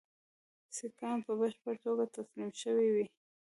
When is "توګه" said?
1.85-2.03